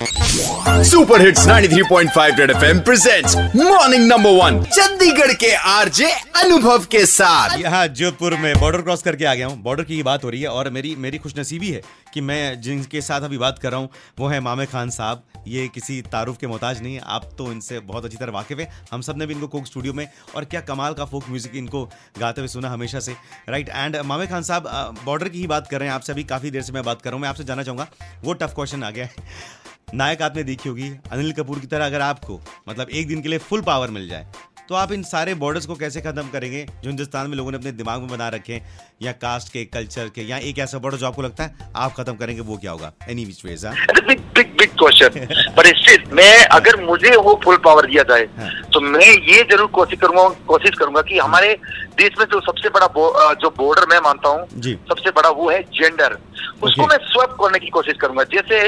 Super 0.00 1.20
hits 1.20 1.46
93.5 1.46 2.38
Red 2.38 2.50
FM 2.50 2.78
presents 2.80 3.34
morning 3.36 4.06
number 4.06 4.30
one 4.32 4.62
Chandigarh 4.64 5.32
के 5.34 5.52
RJ 5.54 6.10
अनुभव 6.42 6.84
के 6.84 7.04
साथ। 7.06 7.56
यहाँ 7.60 7.86
जोधपुर 7.88 8.36
में 8.36 8.58
बॉर्डर 8.60 8.82
क्रॉस 8.82 9.02
करके 9.02 9.24
आ 9.24 9.34
गया 9.34 9.46
हूँ। 9.46 9.60
बॉर्डर 9.62 9.84
की 9.84 10.02
बात 10.02 10.24
हो 10.24 10.30
रही 10.30 10.40
है 10.42 10.48
और 10.48 10.70
मेरी 10.70 10.94
मेरी 10.96 11.18
खुशनसीबी 11.18 11.70
है 11.70 11.82
कि 12.14 12.20
मैं 12.20 12.60
जिनके 12.60 13.00
साथ 13.00 13.20
अभी 13.20 13.38
बात 13.38 13.58
कर 13.58 13.70
रहा 13.70 13.80
हूँ, 13.80 13.88
वो 14.18 14.28
है 14.28 14.40
मामे 14.40 14.66
खान 14.66 14.90
साहब। 14.90 15.22
ये 15.48 15.66
किसी 15.74 16.00
तारुफ 16.02 16.36
के 16.38 16.46
मोहताज 16.46 16.82
नहीं 16.82 16.98
आप 17.00 17.28
तो 17.38 17.50
इनसे 17.52 17.80
बहुत 17.82 18.04
अच्छी 18.04 18.16
तरह 18.16 18.32
वाकिफ 18.32 18.58
है। 18.58 18.70
हम 18.92 19.02
सबने 19.02 19.26
भी 19.26 19.34
इनको 19.34 19.46
कोक 19.48 19.66
स्टूडियो 19.66 19.92
में 19.92 20.06
और 20.36 20.44
क्या 20.44 20.60
कमाल 20.62 20.94
का 20.94 21.04
फोक 21.04 21.28
म्यूज़िक 21.28 21.56
इनको 21.56 21.84
गाते 22.18 22.40
हुए 22.40 22.48
सुना 22.48 22.68
हमेशा 22.70 23.00
से। 23.00 23.16
राइट 23.48 23.68
एंड 23.68 23.96
मामे 24.06 24.26
खान 24.26 24.42
साहब 24.42 24.94
बॉर्डर 25.04 25.28
की 25.28 25.38
ही 25.38 25.46
बात 25.46 25.68
कर 25.68 25.78
रहे 25.78 25.88
हैं। 25.88 25.94
आपसे 25.94 26.12
अभी 26.12 26.24
काफ़ी 26.24 26.50
देर 26.50 26.62
से 26.62 26.72
मैं 26.72 26.84
बात 26.84 27.02
कर 27.02 27.10
रहा 27.10 27.14
हूँ। 27.14 27.22
मैं 27.22 27.28
आपसे 27.28 27.44
जानना 27.44 27.62
चाहूँगा, 27.62 27.86
वो 28.24 28.32
टफ 28.32 28.54
क्वेश्चन 28.54 28.82
आ 28.82 28.90
गया 28.90 29.04
है। 29.04 29.58
नायक 29.94 30.22
आपने 30.22 30.42
देखी 30.44 30.68
होगी 30.68 30.90
अनिल 31.12 31.32
कपूर 31.32 31.58
की 31.58 31.66
तरह 31.66 31.86
अगर 31.86 32.00
आपको 32.02 32.40
मतलब 32.68 32.88
एक 32.90 33.08
दिन 33.08 33.22
के 33.22 33.28
लिए 33.28 33.38
फुल 33.40 33.60
पावर 33.62 33.90
मिल 33.90 34.08
जाए 34.08 34.26
तो 34.68 34.74
आप 34.74 34.92
इन 34.92 35.02
सारे 35.02 35.32
बॉर्डर्स 35.34 35.64
को 35.66 35.74
कैसे 35.74 36.00
खत्म 36.00 36.22
करेंगे 36.32 36.62
जो 36.64 36.88
हिंदुस्तान 36.88 37.30
में 37.30 37.36
लोगों 37.36 37.50
ने 37.50 37.56
अपने 37.58 37.70
दिमाग 37.72 38.00
में 38.00 38.08
बना 38.08 38.28
रखे 38.34 38.52
हैं 38.52 38.78
या 39.02 39.12
कास्ट 39.24 39.52
के 39.52 39.64
कल्चर 39.66 40.08
के 40.14 40.22
या 40.22 40.36
एक 40.50 40.58
ऐसा 40.58 40.78
बॉर्डर 40.78 40.98
जो 40.98 41.06
आपको 41.06 41.22
लगता 41.22 41.44
है 41.44 41.72
आप 41.76 41.94
खत्म 41.94 42.14
करेंगे 42.16 42.40
वो 42.42 42.56
क्या 42.56 42.70
होगा 42.70 42.92
any 43.08 43.24
which 43.24 43.44
ways 43.44 43.64
big 43.66 44.20
big 44.36 44.54
big 44.58 44.76
question 44.78 45.26
पर 45.56 45.66
स्टिल 45.76 46.04
मैं 46.12 46.44
अगर 46.50 46.80
मुझे 46.84 47.16
वो 47.18 47.38
फुल 47.44 47.56
पावर 47.64 47.86
दिया 47.86 48.02
जाए 48.10 48.28
हाँ। 48.38 48.50
तो 48.72 48.80
मैं 48.80 49.08
ये 49.08 49.42
ज़रूर 49.42 49.66
कोशिश 49.70 49.98
करूँगा 50.00 50.28
कोशिश 50.46 50.78
करूँगा 50.78 51.02
कि 51.02 51.18
हमारे 51.18 51.52
देश 51.98 52.18
में 52.18 52.24
जो 52.26 52.40
सबसे 52.40 52.68
बड़ा 52.68 52.86
बो, 52.88 53.12
जो 53.34 53.50
बॉर्डर 53.50 53.86
मैं 53.90 53.98
मानता 54.04 54.28
हूँ। 54.28 54.46
सबसे 54.88 55.10
बड़ा 55.10 55.30
वो 55.30 55.50
है 55.50 55.62
जेंडर 55.62 56.18
उसको 56.62 56.82
Okay. 56.82 56.88
मैं 56.88 56.96
स्वैप 57.06 57.36
करने 57.40 57.58
की 57.58 57.68
कोशिश 57.70 57.94
करूँगा 58.00 58.24
जैसे 58.32 58.58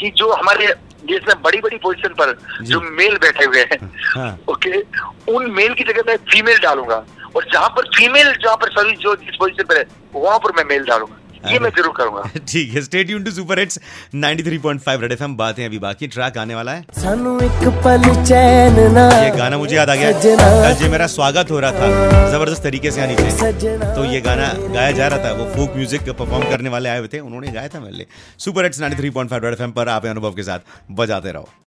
कि 0.00 0.10
जो 0.16 0.32
हमारे 0.32 0.66
देश 1.04 1.22
में 1.28 1.42
बड़ी 1.42 1.60
बड़ी 1.60 1.76
पोजीशन 1.76 2.14
पर 2.14 2.36
जो 2.62 2.80
मेल 2.92 3.16
बैठे 3.16 3.44
हुए 3.44 3.60
हैं 3.62 3.78
हाँ। 4.14 4.30
ओके 4.48 4.80
उन 5.32 5.50
मेल 5.50 5.74
की 5.74 5.84
जगह 5.84 6.02
मैं 6.06 6.16
फीमेल 6.30 6.58
डालूँगा 6.58 7.04
और 7.36 7.46
जहाँ 7.52 7.68
पर 7.68 7.88
फीमेल 7.96 8.32
जहाँ 8.34 8.56
पर 8.56 8.70
सर्विस 8.70 8.98
जो 8.98 9.14
जिस 9.16 9.36
पोजीशन 9.36 9.64
पर 9.64 9.78
है 9.78 9.84
वहाँ 10.14 10.38
पर 10.38 10.52
मैं 10.56 10.64
मेल 10.64 10.84
डालूँगा 10.84 11.18
ये 11.44 11.58
मैं 11.58 11.70
ज़रूर 11.70 11.94
करूँगा। 11.96 12.22
ठीक 12.48 12.74
है 12.74 12.82
stay 12.82 13.02
tune 13.04 13.24
to 13.24 13.30
super 13.30 13.58
hits 13.58 13.78
93.5 14.16 15.00
Red 15.00 15.12
FM 15.12 15.36
बातें 15.36 15.64
अभी 15.64 15.78
बाकी 15.78 16.06
ट्रैक 16.08 16.38
आने 16.38 16.54
वाला 16.54 16.72
है। 16.72 16.84
सानू 17.00 17.38
एक 17.40 17.68
पल 17.84 18.02
चैन 18.24 18.80
ना 18.92 19.08
ये 19.16 19.30
गाना 19.36 19.58
मुझे 19.58 19.76
याद 19.76 19.90
आ 19.90 19.94
गया। 19.94 20.12
कल 20.12 20.74
जो 20.80 20.90
मेरा 20.90 21.06
स्वागत 21.08 21.50
हो 21.50 21.60
रहा 21.60 21.72
था 21.72 22.30
ज़बरदस्त 22.30 22.62
तरीके 22.62 22.90
से 22.90 23.00
यहाँ 23.00 23.10
नीचे। 23.10 23.30
सजना। 23.32 23.94
तो 23.94 24.04
ये 24.04 24.20
गाना 24.20 24.52
गाया 24.74 24.90
जा 24.92 25.08
रहा 25.08 25.24
था 25.24 25.32
वो 25.34 25.44
फोक 25.54 25.76
म्यूज़िक 25.76 26.08
परफॉर्म 26.10 26.48
करने 26.50 26.68
वाले 26.68 26.88
आए 26.88 26.98
हुए 26.98 27.08
थे 27.12 27.20
उन्होंने 27.20 27.52
गाया 27.52 27.68
था 27.68 27.80
मेरे 27.80 27.96
लिए। 27.96 28.06
सुपर 28.38 28.64
हिट्स 28.64 28.80
93.5 28.80 29.42
रेड 29.44 29.52
एफएम 29.52 29.72
पर 29.72 29.88
आप 29.88 30.06
अनुभव 30.06 30.32
के 30.32 30.42
साथ 30.42 30.74
बजाते 30.92 31.32
रहो। 31.32 31.48